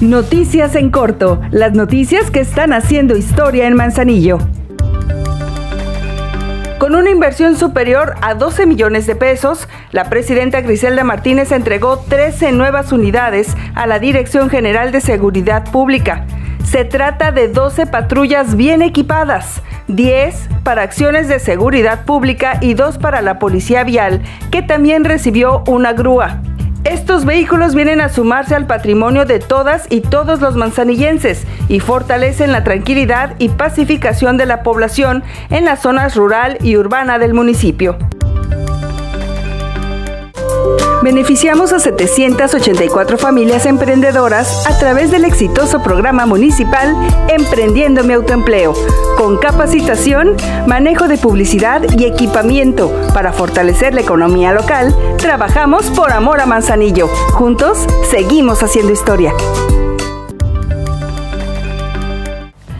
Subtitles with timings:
[0.00, 4.38] Noticias en corto, las noticias que están haciendo historia en Manzanillo.
[6.78, 12.52] Con una inversión superior a 12 millones de pesos, la presidenta Griselda Martínez entregó 13
[12.52, 16.24] nuevas unidades a la Dirección General de Seguridad Pública.
[16.64, 22.98] Se trata de 12 patrullas bien equipadas, 10 para acciones de seguridad pública y 2
[22.98, 24.22] para la Policía Vial,
[24.52, 26.40] que también recibió una grúa.
[26.84, 32.52] Estos vehículos vienen a sumarse al patrimonio de todas y todos los manzanillenses y fortalecen
[32.52, 37.98] la tranquilidad y pacificación de la población en las zonas rural y urbana del municipio.
[41.02, 46.96] Beneficiamos a 784 familias emprendedoras a través del exitoso programa municipal
[47.28, 48.74] Emprendiendo mi autoempleo,
[49.16, 50.36] con capacitación,
[50.66, 54.94] manejo de publicidad y equipamiento para fortalecer la economía local.
[55.18, 57.08] Trabajamos por amor a Manzanillo.
[57.32, 59.32] Juntos seguimos haciendo historia.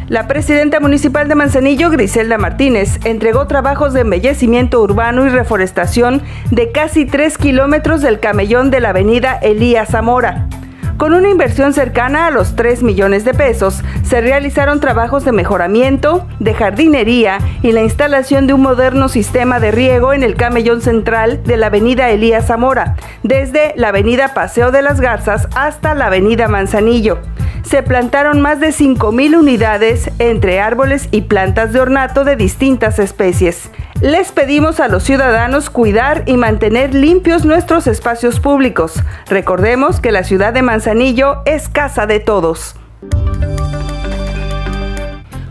[0.09, 6.73] La presidenta municipal de Manzanillo, Griselda Martínez, entregó trabajos de embellecimiento urbano y reforestación de
[6.73, 10.49] casi 3 kilómetros del camellón de la avenida Elías Zamora.
[10.97, 16.27] Con una inversión cercana a los 3 millones de pesos, se realizaron trabajos de mejoramiento,
[16.41, 21.43] de jardinería y la instalación de un moderno sistema de riego en el camellón central
[21.45, 26.49] de la avenida Elías Zamora, desde la avenida Paseo de las Garzas hasta la avenida
[26.49, 27.19] Manzanillo
[27.63, 33.71] se plantaron más de 5.000 unidades entre árboles y plantas de ornato de distintas especies.
[34.01, 39.03] Les pedimos a los ciudadanos cuidar y mantener limpios nuestros espacios públicos.
[39.29, 42.77] Recordemos que la ciudad de Manzanillo es casa de todos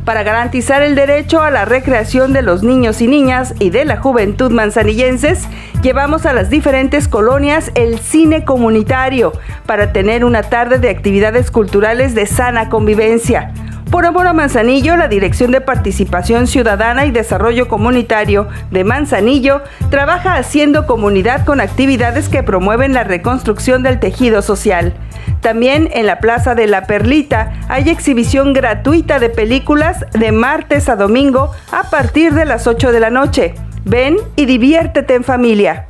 [0.08, 3.98] para garantizar el derecho a la recreación de los niños y niñas y de la
[3.98, 5.50] juventud manzanillenses,
[5.82, 9.34] llevamos a las diferentes colonias el cine comunitario
[9.66, 13.52] para tener una tarde de actividades culturales de sana convivencia.
[13.92, 20.36] Por amor a Manzanillo, la Dirección de Participación Ciudadana y Desarrollo Comunitario de Manzanillo trabaja
[20.36, 24.94] haciendo comunidad con actividades que promueven la reconstrucción del tejido social.
[25.40, 30.98] También en la Plaza de la Perlita hay exhibición gratuita de películas de martes a
[30.98, 33.54] domingo a partir de las 8 de la noche.
[33.86, 35.88] Ven y diviértete en familia.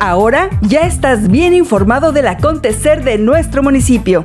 [0.00, 4.24] Ahora ya estás bien informado del acontecer de nuestro municipio.